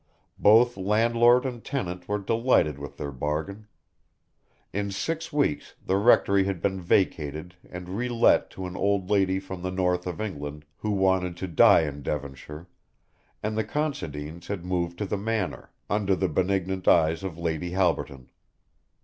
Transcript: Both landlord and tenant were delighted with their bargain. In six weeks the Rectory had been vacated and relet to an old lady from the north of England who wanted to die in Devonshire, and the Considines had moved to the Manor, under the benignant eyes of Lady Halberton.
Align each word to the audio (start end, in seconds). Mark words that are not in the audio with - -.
Both 0.39 0.77
landlord 0.77 1.45
and 1.45 1.63
tenant 1.63 2.07
were 2.07 2.17
delighted 2.17 2.79
with 2.79 2.97
their 2.97 3.11
bargain. 3.11 3.67
In 4.73 4.89
six 4.89 5.31
weeks 5.31 5.75
the 5.85 5.95
Rectory 5.95 6.45
had 6.45 6.59
been 6.59 6.81
vacated 6.81 7.53
and 7.69 7.87
relet 7.89 8.49
to 8.53 8.65
an 8.65 8.75
old 8.75 9.11
lady 9.11 9.39
from 9.39 9.61
the 9.61 9.69
north 9.69 10.07
of 10.07 10.19
England 10.19 10.65
who 10.77 10.89
wanted 10.89 11.37
to 11.37 11.47
die 11.47 11.81
in 11.81 12.01
Devonshire, 12.01 12.67
and 13.43 13.55
the 13.55 13.63
Considines 13.63 14.47
had 14.47 14.65
moved 14.65 14.97
to 14.97 15.05
the 15.05 15.17
Manor, 15.19 15.69
under 15.87 16.15
the 16.15 16.27
benignant 16.29 16.87
eyes 16.87 17.23
of 17.23 17.37
Lady 17.37 17.69
Halberton. 17.69 18.31